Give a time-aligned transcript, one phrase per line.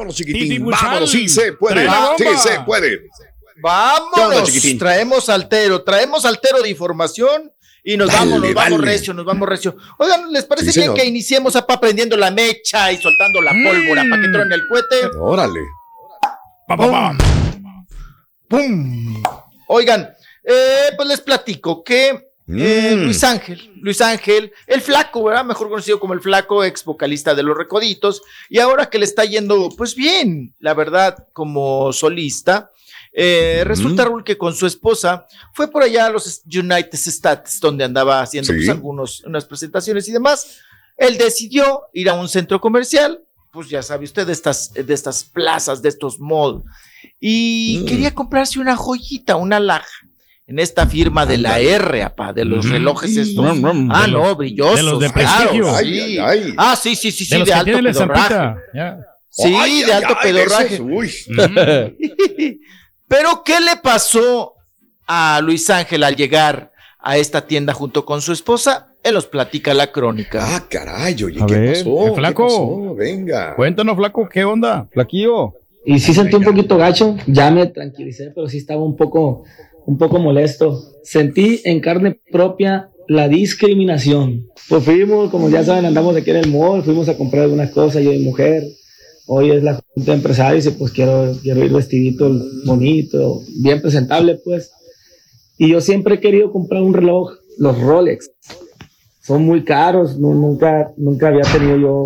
[0.00, 0.64] Vámonos, chiquitín.
[0.64, 1.86] Vámonos, sí se puede.
[2.16, 3.06] Sí se puede.
[3.56, 4.50] Vámonos.
[4.78, 7.52] Traemos altero, traemos altero de información
[7.84, 9.76] y nos vamos, nos vamos recio, nos vamos recio.
[9.98, 14.04] Oigan, ¿les parece bien que iniciemos a pa prendiendo la mecha y soltando la pólvora
[14.08, 15.16] para que truene el cohete?
[15.18, 15.60] Órale.
[16.66, 17.18] ¡Pum!
[18.48, 19.22] ¡Pum!
[19.68, 20.10] Oigan,
[20.44, 23.04] eh, pues les platico que eh, Mm.
[23.04, 25.44] Luis Ángel, Luis Ángel, el flaco, ¿verdad?
[25.44, 29.24] Mejor conocido como el flaco, ex vocalista de Los Recoditos, y ahora que le está
[29.24, 32.70] yendo, pues bien, la verdad, como solista,
[33.12, 37.82] eh, resulta, Raúl, que con su esposa fue por allá a los United States, donde
[37.84, 38.70] andaba haciendo pues, Sí.
[38.70, 40.58] algunos, unas presentaciones y demás.
[40.96, 43.20] Él decidió ir a un centro comercial,
[43.52, 46.62] pues ya sabe usted, de estas, de estas plazas, de estos malls,
[47.18, 47.86] y Mm.
[47.86, 49.88] quería comprarse una joyita, una alhaja
[50.50, 52.70] en esta firma de la R, apá, de los Mm.
[52.72, 53.46] relojes estos.
[53.46, 54.76] Rum, rum, ah, no, los- brillosos.
[54.76, 55.64] de los de claro, prestigio.
[55.64, 55.74] sí.
[55.76, 56.54] Ay, ay, ay.
[56.56, 58.34] Ah, sí, sí, sí, sí, de de, alto pedorraje.
[58.74, 58.98] Ya.
[59.30, 60.74] Sí, Ay, de ay, alto ay, pedorraje.
[60.74, 61.10] esos, uy.
[63.08, 64.54] Pero, ¿qué le pasó
[65.06, 68.88] a Luis Ángel al llegar a esta tienda junto con su esposa?
[69.02, 70.44] Él nos platica la crónica.
[70.56, 72.06] Ah, caray, oye, A ¿qué ver, pasó?
[72.08, 72.46] el flaco.
[72.46, 72.94] ¿Qué pasó?
[72.96, 73.54] Venga.
[73.56, 74.88] Cuéntanos, flaco, ¿qué onda?
[74.92, 75.54] Flaquillo.
[75.86, 79.44] Y sí sentí un poquito gacho, ya me tranquilicé, pero sí estaba un poco,
[79.86, 80.82] un poco molesto.
[81.02, 84.46] Sentí en carne propia la discriminación.
[84.68, 88.02] Pues fuimos, como ya saben, andamos aquí en el mall, fuimos a comprar algunas cosas,
[88.04, 88.62] yo y mujer.
[89.26, 92.30] Hoy es la junta de empresarios y pues quiero, quiero ir vestidito
[92.66, 94.70] bonito, bien presentable pues.
[95.58, 98.30] Y yo siempre he querido comprar un reloj, los Rolex.
[99.22, 102.04] Son muy caros, nu- nunca, nunca había tenido yo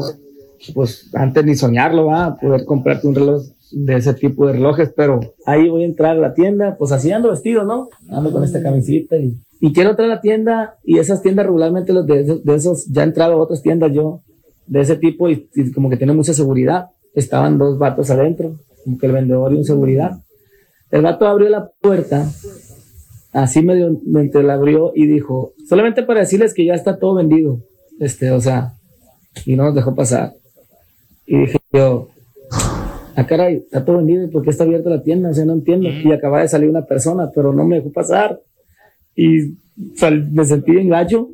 [0.72, 3.42] pues antes ni soñarlo, va, poder comprarte un reloj
[3.72, 7.10] de ese tipo de relojes, pero ahí voy a entrar a la tienda, pues así
[7.10, 7.88] ando vestido, ¿no?
[8.08, 9.40] Ando con esta camisita y,
[9.72, 13.02] quiero entrar a la tienda y esas tiendas regularmente los de, esos, de esos, ya
[13.02, 14.20] he entrado a otras tiendas yo
[14.66, 16.90] de ese tipo y, y como que tiene mucha seguridad.
[17.14, 20.20] Estaban dos vatos adentro, como que el vendedor y un seguridad.
[20.90, 22.28] El vato abrió la puerta,
[23.32, 27.60] así medio, medio la abrió y dijo, solamente para decirles que ya está todo vendido,
[27.98, 28.74] este, o sea,
[29.44, 30.34] y no nos dejó pasar.
[31.26, 32.08] Y dije yo,
[33.16, 35.30] ah, caray, está todo vendido, ¿por qué está abierta la tienda?
[35.30, 35.88] O sea, no entiendo.
[35.88, 38.40] Y acaba de salir una persona, pero no me dejó pasar.
[39.16, 39.54] Y
[39.96, 41.28] sal- me sentí en gacho.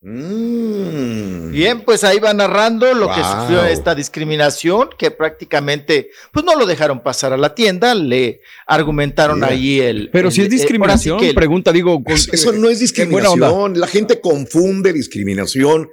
[0.00, 1.50] Mm.
[1.50, 6.66] Bien, pues ahí va narrando lo que sufrió esta discriminación, que prácticamente, pues no lo
[6.66, 9.48] dejaron pasar a la tienda, le argumentaron Mira.
[9.48, 10.10] ahí el.
[10.12, 12.02] Pero el- si es eh, ahora sí discriminación, que el- pregunta, digo.
[12.02, 13.78] con- Eso no es discriminación.
[13.78, 15.88] La gente confunde discriminación.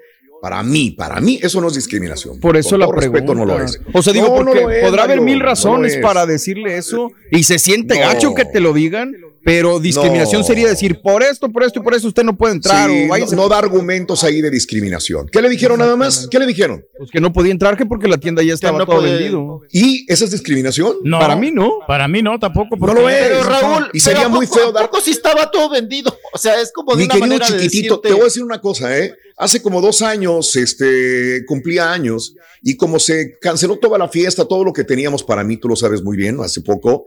[0.45, 2.39] Para mí, para mí, eso no es discriminación.
[2.39, 3.33] Por eso Con la pregunta.
[3.33, 3.81] no lo es.
[3.93, 6.01] O sea, digo, No, no porque es, podrá haber mil razones es.
[6.03, 8.01] para decirle eso y se siente No.
[8.01, 10.47] gacho que te lo digan, pero discriminación No.
[10.47, 13.15] sería decir por esto, por esto y por eso usted no puede entrar Sí, o
[13.17, 15.27] no, no da argumentos ahí de discriminación.
[15.31, 16.27] ¿Qué le dijeron nada más?
[16.29, 16.83] ¿Qué le dijeron?
[16.97, 19.61] pues que no podía entrar que porque la tienda ya estaba no todo puede- vendido.
[19.71, 20.95] ¿Y esa es discriminación?
[21.03, 21.79] No, Para mí no.
[21.87, 22.75] Para mí no, tampoco.
[22.75, 23.15] No lo es.
[23.27, 25.69] Pero Raúl, Y sería pero ¿a muy poco- feo ¿a dar- poco si estaba todo
[25.69, 26.17] vendido?
[26.33, 28.25] O sea, es como de Mi una querido manera de chiquitito, decirte- te voy a
[28.25, 29.13] decir una cosa, ¿eh?
[29.37, 34.63] Hace como dos años, este, cumplía años y como se canceló toda la fiesta, todo
[34.63, 37.05] lo que teníamos para mí, tú lo sabes muy bien, hace poco,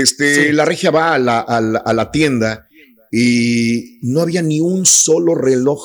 [0.00, 2.66] este, la regia va a la, a la- a la tienda
[3.10, 5.80] y no había ni un solo reloj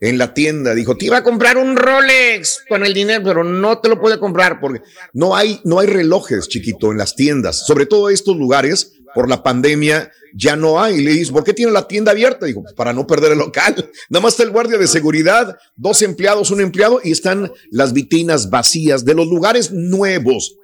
[0.00, 0.74] en la tienda.
[0.74, 4.18] Dijo, te iba a comprar un Rolex con el dinero, pero no te lo puede
[4.18, 4.82] comprar porque
[5.12, 9.42] no hay, no hay relojes, chiquito, en las tiendas, sobre todo estos lugares, por la
[9.42, 10.96] pandemia, ya no hay.
[10.96, 12.46] Y le dices, ¿por qué tiene la tienda abierta?
[12.46, 13.74] Dijo, "Pues para no perder el local.
[14.08, 18.48] Nada más está el guardia de seguridad, dos empleados, un empleado, y están las vitrinas
[18.48, 20.56] vacías de los lugares nuevos,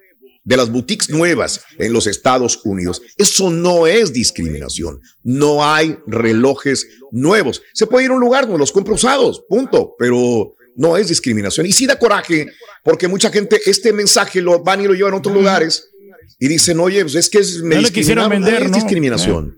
[0.49, 3.03] de las boutiques nuevas en los Estados Unidos.
[3.17, 4.99] Eso no es discriminación.
[5.21, 7.61] No hay relojes nuevos.
[7.75, 9.93] Se puede ir a un lugar donde los compra usados, punto.
[9.99, 11.67] Pero no es discriminación.
[11.67, 12.47] Y sí da coraje,
[12.83, 15.91] porque mucha gente este mensaje lo van y lo llevan a otros lugares
[16.39, 18.75] y dicen, oye, pues es que es, me No le quisieron vender, es ¿no?
[18.75, 19.55] discriminación.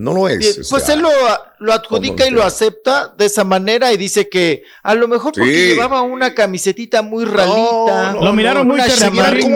[0.00, 0.68] No lo es.
[0.70, 1.10] Pues sea, él lo,
[1.58, 2.46] lo adjudica y ¿cómo lo no?
[2.46, 5.66] acepta de esa manera y dice que a lo mejor porque Sí.
[5.74, 8.12] llevaba una camisetita muy ralita.
[8.12, 9.48] No, Lo miraron muy una chamarrita,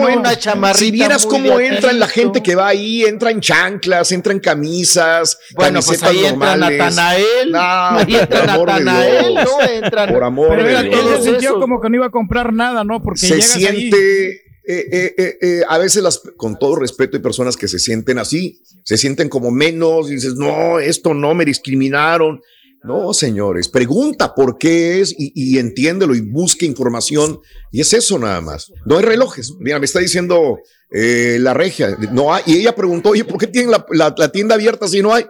[0.55, 0.73] ¿no?
[0.73, 5.37] Si vieras cómo entran la gente que va ahí, entra en chanclas, entra en camisas,
[5.55, 6.79] Bueno, pues camisetas ahí entra normales.
[6.79, 7.51] Natanael.
[7.51, 7.59] No,
[7.99, 9.45] ahí entra por amor de Natanael, Dios.
[9.49, 9.61] ¿no?
[9.69, 10.13] Entran.
[10.13, 11.23] Por amor Pero de él, Pero él Dios.
[11.23, 13.01] se sintió como que no iba a comprar nada, ¿no?
[13.01, 13.89] Porque se llegas ahí.
[14.65, 18.61] Eh, eh, eh, a veces las, con todo respeto hay personas que se sienten así,
[18.83, 22.41] se sienten como menos, y dices, no, esto no, me discriminaron.
[22.83, 27.39] No, señores, pregunta por qué es y, y entiéndelo y busque información.
[27.71, 28.73] Y es eso nada más.
[28.85, 29.53] No hay relojes.
[29.59, 32.43] Mira, me está diciendo la regia, no hay.
[32.45, 35.25] Y ella preguntó, oye, ¿por qué tienen la tienda abierta si no hay?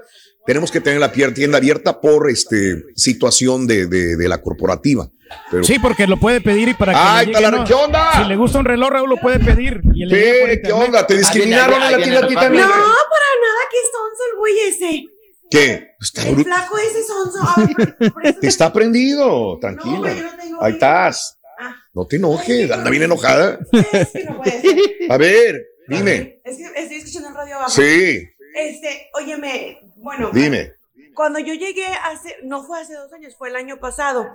[0.46, 5.10] Tenemos que tener la tienda abierta por este, situación de, de- de la corporativa.
[5.50, 7.64] Pero, Sí, porque lo puede pedir y para que ¡Ay, le llegue, ¿no?
[7.66, 8.12] ¿qué onda?
[8.22, 9.82] Si le gusta un reloj, Raúl lo puede pedir.
[9.96, 10.72] Y ¿Qué, ¿Qué internet.
[10.88, 11.08] onda?
[11.08, 12.64] ¿Te discriminaron viene, en la tienda a ti también?
[12.66, 15.04] No, para nada, que sonso el güey ese.
[15.50, 15.88] ¿Qué?
[16.00, 18.36] Está El bru- flaco ese sonso.
[18.42, 21.40] Te está prendido, No, güey, yo no tengo Ahí estás.
[21.60, 21.76] Ah.
[21.94, 23.60] No te enojes, anda bien enojada.
[23.94, 24.78] Es que no puede ser.
[25.10, 26.42] A ver, dime.
[26.44, 27.70] Es que estoy escuchando el radio abajo.
[27.72, 28.24] Sí,
[28.56, 30.30] Este, óyeme, bueno.
[30.34, 30.74] dime.
[31.16, 34.28] Cuando yo llegué hace, no fue hace dos años, fue el año pasado.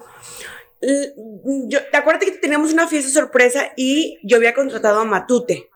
[0.81, 5.69] Yo, ¿Te acuerdas que teníamos una fiesta sorpresa y yo había contratado a Matute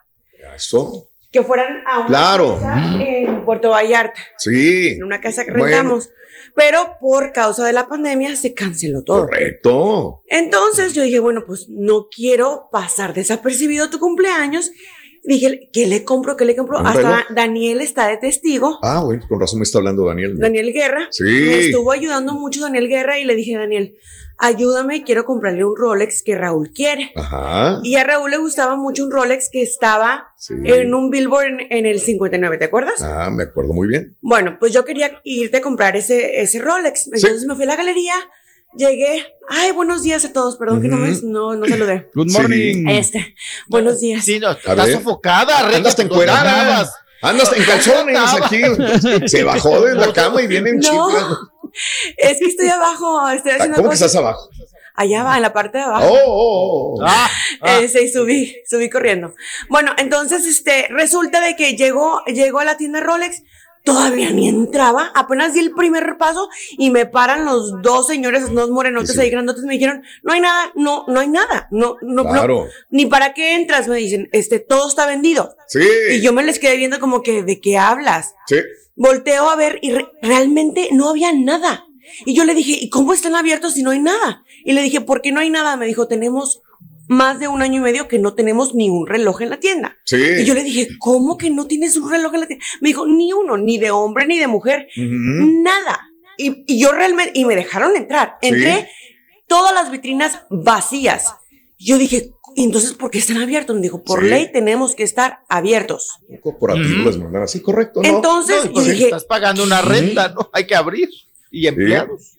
[0.54, 1.08] Eso.
[1.32, 2.50] que fueran a una Claro.
[2.58, 5.64] fiesta en Puerto Vallarta, Sí, en una casa que Bueno.
[5.66, 6.10] rentamos?
[6.54, 9.26] Pero por causa de la pandemia se canceló todo.
[9.26, 10.22] correcto.
[10.28, 14.70] Entonces yo dije, bueno, pues no quiero pasar desapercibido tu cumpleaños.
[15.24, 16.36] Dije, ¿qué le compro?
[16.36, 16.80] ¿Qué le compro?
[16.80, 17.18] ¿Un Hasta reloj?
[17.30, 18.78] Daniel está de testigo.
[18.82, 20.36] Ah, bueno, con razón me está hablando Daniel.
[20.38, 21.06] Daniel Guerra.
[21.10, 21.22] Sí.
[21.24, 23.94] Me estuvo ayudando mucho Daniel Guerra y le dije, Daniel,
[24.38, 27.12] ayúdame, quiero comprarle un Rolex que Raúl quiere.
[27.14, 27.78] Ajá.
[27.84, 30.54] Y a Raúl le gustaba mucho un Rolex que estaba Sí.
[30.64, 33.00] en un billboard en, en el 59, ¿te acuerdas?
[33.00, 34.16] Ah, me acuerdo muy bien.
[34.20, 37.06] Bueno, pues yo quería irte a comprar ese, ese Rolex.
[37.06, 38.14] Entonces me fui a la galería,
[38.76, 39.26] llegué.
[39.48, 42.08] Ay, buenos días a todos, perdón que no me no, no saludé.
[42.14, 42.38] Good Sí.
[42.38, 42.86] morning.
[42.88, 43.34] Este,
[43.68, 44.24] buenos días.
[44.24, 44.94] Sí, no, A está ver.
[44.94, 46.60] sofocada, Regia, Andas ¿dónde encuerada.
[46.60, 46.94] andabas?
[47.22, 48.62] Andas en calzones aquí.
[49.28, 51.08] Se bajó de la cama y viene en No,
[52.16, 54.48] es que estoy abajo, estoy haciendo ¿Cómo que estás abajo?
[54.94, 56.06] Allá va, en la parte de abajo.
[56.06, 57.02] Oh, oh, oh.
[57.06, 57.30] Ah,
[57.62, 57.78] ah.
[57.80, 59.34] Este, y subí, subí corriendo.
[59.70, 63.42] Bueno, entonces, este, resulta de que llegó, llegó a la tienda Rolex,
[63.84, 66.48] todavía ni entraba, apenas di el primer paso
[66.78, 69.20] y me paran los dos señores, dos morenotes Sí.
[69.20, 72.66] ahí grandotes, me dijeron, no hay nada, no, no hay nada, no, no, no, Claro.
[72.90, 75.56] ni para qué entras, me dicen, este, todo está vendido.
[75.68, 75.80] Sí.
[76.12, 78.34] Y yo me les quedé viendo como que, ¿de qué hablas?
[78.46, 78.56] Sí.
[78.94, 81.86] Volteo a ver y re- realmente no había nada.
[82.26, 84.44] Y yo le dije, ¿y cómo están abiertos si no hay nada?
[84.64, 85.76] Y le dije, ¿por qué no hay nada?
[85.76, 86.61] Me dijo, tenemos
[87.12, 89.96] más de un año y medio que no tenemos ni un reloj en la tienda.
[90.04, 90.16] Sí.
[90.40, 92.64] Y yo le dije, ¿cómo que no tienes un reloj en la tienda?
[92.80, 96.08] Me dijo, ni uno, ni de hombre ni de mujer, nada.
[96.38, 98.36] Y, y yo realmente, y me dejaron entrar.
[98.42, 98.48] Sí.
[98.48, 98.88] Entré,
[99.46, 101.34] todas las vitrinas vacías.
[101.78, 103.76] Yo dije, ¿y entonces por qué están abiertos?
[103.76, 104.28] Me dijo, por Sí.
[104.28, 106.20] ley tenemos que estar abiertos.
[106.28, 108.08] Un corporativo les mandan así, correcto, ¿no?
[108.08, 110.48] Entonces, No, pues dije, estás pagando una renta, ¿no?
[110.52, 111.08] Hay que abrir.
[111.50, 112.38] Y empleados.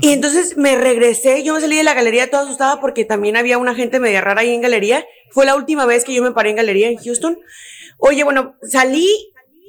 [0.00, 3.58] Y entonces me regresé, yo me salí de la galería toda asustada porque también había
[3.58, 5.04] una gente media rara ahí en galería.
[5.30, 7.38] Fue la última vez que yo me paré en galería en Houston.
[7.98, 9.08] Oye, bueno, salí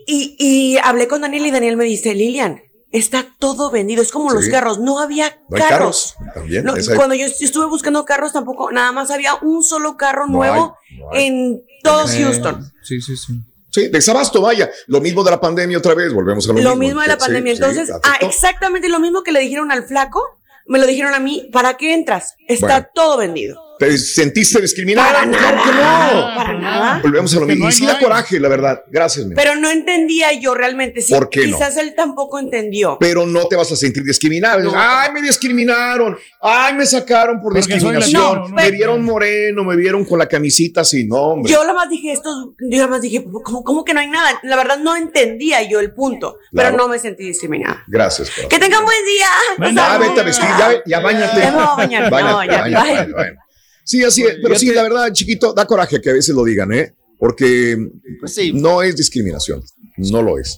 [0.06, 4.31] y, y hablé con Daniel y Daniel me dice, Lilian, está todo vendido, es como
[4.31, 6.16] los carros, no había No carros.
[6.18, 6.34] carros.
[6.34, 6.64] También.
[6.66, 10.78] No, cuando yo estuve buscando carros tampoco, nada más había un solo carro No nuevo
[10.90, 11.26] hay, no hay.
[11.28, 12.72] en todo Eh, Houston.
[12.84, 13.34] Sí, sí, sí.
[13.69, 14.69] Sí, desabasto, vaya.
[14.88, 17.56] Lo mismo de la pandemia otra vez, volvemos a lo, Lo mismo de la pandemia.
[17.56, 20.21] sí, Entonces, ah, exactamente lo mismo que le dijeron al flaco,
[20.66, 22.36] me lo dijeron a mí, ¿para qué entras?
[22.47, 22.88] Está Bueno.
[22.94, 23.67] todo vendido.
[23.80, 25.14] ¿Te sentiste discriminada?
[25.14, 26.36] Para Claro nada, que no.
[26.36, 27.00] para nada.
[27.04, 27.66] Volvemos a lo Que mismo.
[27.66, 28.84] no y sí no da coraje, la verdad.
[28.90, 29.36] Gracias, mi.
[29.36, 31.02] Pero no entendía yo realmente.
[31.02, 31.57] Sí, ¿Por qué no?
[31.57, 32.98] Quizás él tampoco entendió.
[33.00, 34.64] Pero no te vas a sentir discriminado.
[34.64, 34.74] No.
[34.76, 36.18] Ay, me discriminaron.
[36.42, 38.54] Ay, me sacaron por Porque discriminación.
[38.54, 41.06] Me vieron moreno, me vieron con la camisita así.
[41.07, 41.52] No, hombre.
[41.52, 44.40] Yo lo más dije esto, yo lo más dije, ¿cómo, cómo que no hay nada?
[44.44, 46.69] La verdad no entendía yo el punto, Claro.
[46.72, 47.84] pero no me sentí discriminada.
[47.88, 48.30] Gracias.
[48.30, 48.50] corazón.
[48.50, 49.28] Que tengan buen día.
[49.60, 50.07] Vemos.
[50.07, 51.40] vete a vestir, ya, ya bañate.
[51.42, 53.46] Ya me voy a bañar, Báñate, no, ya, báñate, bye.
[53.88, 54.36] Sí, así es.
[54.44, 56.94] Pero sí, la verdad, chiquito, da coraje que a veces lo digan, ¿eh?
[57.18, 57.78] Porque
[58.20, 58.52] Pues sí.
[58.54, 59.64] no es discriminación.
[59.96, 60.58] No lo es.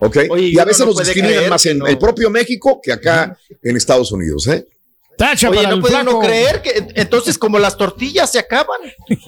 [0.00, 0.16] ¿Ok?
[0.30, 1.86] Oye, y a veces no nos discriminan creer más en no.
[1.86, 4.66] el propio México que acá en Estados Unidos, ¿eh?
[5.16, 8.80] Tacha Oye, no puede uno creer que entonces como las tortillas se acaban.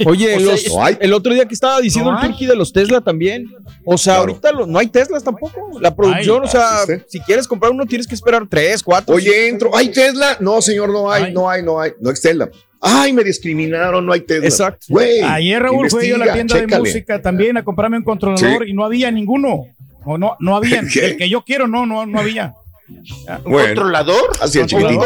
[0.05, 0.97] Oye, O sea, los- no hay.
[1.01, 2.27] el otro día que estaba diciendo No el.
[2.27, 3.47] Turki de los Tesla también.
[3.85, 4.31] O sea, Claro.
[4.33, 5.79] ahorita lo- no hay Teslas tampoco.
[5.81, 6.69] La producción, Ay, o sea,
[7.07, 9.15] si quieres comprar uno tienes que esperar tres, cuatro.
[9.15, 9.77] Oye, cinco, entro.
[9.77, 10.37] ¿Hay Tesla?
[10.41, 11.33] No, señor, no hay, Ay.
[11.33, 11.93] no hay, no hay.
[12.01, 12.51] No hay Tesla.
[12.81, 14.47] Ay, me discriminaron, no hay Tesla.
[14.47, 14.87] Exacto.
[15.25, 18.71] Ayer Raúl fue yo a la tienda de música también a comprarme un controlador Sí.
[18.71, 19.65] y no había ninguno.
[20.05, 20.83] O no, no había.
[20.93, 21.07] ¿Qué?
[21.07, 22.55] El que yo quiero, no, no, no había.
[22.89, 24.31] ¿Un Bueno, controlador?
[24.41, 25.01] así ¿Un chiquitín.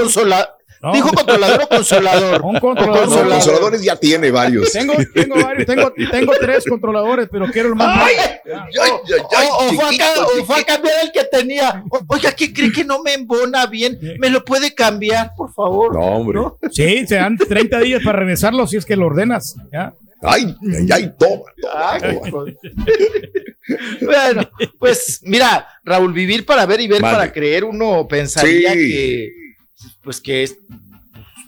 [0.83, 0.93] No.
[0.95, 2.41] ¿Dijo controlador o consolador?
[2.43, 3.05] Un controlador.
[3.05, 3.33] consolador.
[3.35, 4.73] consoladores ya tiene varios.
[4.73, 8.15] Tengo, tengo varios, tengo, tengo tres controladores, pero quiero el más Ay,
[8.91, 11.85] o, o fue a, chiquito, ca- o fue a cambiar el que tenía.
[11.91, 13.99] O- Oiga, ¿qué cree que no me embona bien?
[14.19, 15.93] ¿Me lo puede cambiar, por favor?
[15.95, 16.41] No, hombre.
[16.71, 19.57] Sí, te dan 30 días para regresarlo si es que lo ordenas.
[19.71, 19.93] ¿ya?
[20.23, 22.45] Ay, ay, ay, toma, toma, Ay, toma.
[24.01, 28.79] bueno, pues mira, Raúl, vivir para ver y ver para creer, uno pensaría Sí.
[28.79, 29.33] que,
[30.03, 30.57] pues que es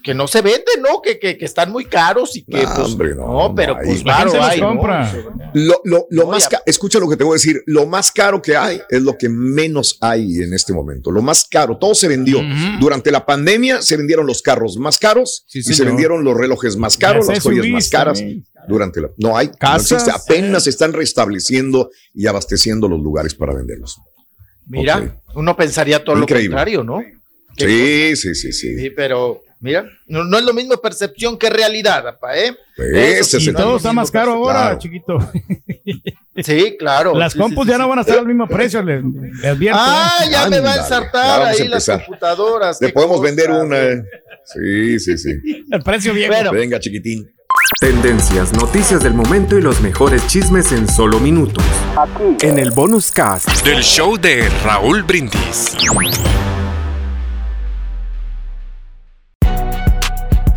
[0.05, 1.01] que no se vende, ¿no?
[1.01, 4.03] Que, que, que están muy caros y que, No, pues, hombre, no, no, pero pues
[4.03, 4.71] claro, hay, ¿no?
[4.71, 5.13] compra.
[5.55, 8.11] Lo, lo, lo No, más ya- escucha lo que te voy a decir, lo más
[8.11, 11.13] caro que hay es lo que menos hay en este momento.
[11.13, 12.39] Lo más caro, todo se vendió.
[12.41, 12.81] Ujú.
[12.81, 16.77] Durante la pandemia se vendieron los carros más caros Sí, y se vendieron los relojes
[16.77, 18.19] más caros, Las las joyas más caras.
[18.19, 18.45] también.
[18.67, 19.93] Durante la, no hay, Casas.
[19.93, 23.99] existe, apenas se están restableciendo y abasteciendo los lugares para venderlos.
[24.67, 25.37] Mira, Ok.
[25.37, 26.49] uno pensaría todo Increíble.
[26.49, 27.03] lo contrario, ¿no?
[27.57, 28.79] Sí, sí, sí, sí.
[28.79, 32.57] Sí, pero mira, no, no es lo mismo percepción que realidad, apa, ¿eh?
[32.77, 34.79] Ese Eso es Y todo está más caro ahora, Claro.
[34.79, 35.19] chiquito.
[36.43, 37.15] Sí, claro.
[37.15, 37.89] Las Sí, compus sí, ya sí, no sí.
[37.91, 39.79] van a estar al mismo precio, les, les advierto.
[39.83, 40.29] Ah, ¿eh?
[40.31, 42.81] ya me va a ensartar a ahí las computadoras.
[42.81, 44.03] Le podemos cosa, vender una.
[44.47, 45.31] Sí, sí, sí.
[45.71, 46.33] El precio viejo.
[46.33, 46.51] Bueno.
[46.53, 47.31] Venga, chiquitín.
[47.81, 51.63] Tendencias, noticias del momento y los mejores chismes en solo minutos.
[52.41, 55.77] En el bonus cast del show de Raúl Brindis.